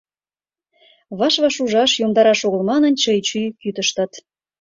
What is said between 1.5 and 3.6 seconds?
ужаш, йомдараш огыл манын, чый-чуй